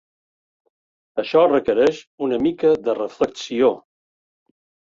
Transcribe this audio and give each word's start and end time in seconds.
Això 1.25 1.43
requereix 1.51 2.01
una 2.29 2.41
mica 2.47 2.75
de 2.89 2.99
reflexió. 3.01 3.73